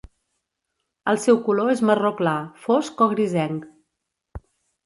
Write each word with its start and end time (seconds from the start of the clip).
El 1.11 1.19
seu 1.25 1.37
color 1.49 1.69
és 1.73 1.83
marró 1.89 2.13
clar, 2.21 2.35
fosc 2.65 3.05
o 3.07 3.09
grisenc. 3.15 3.71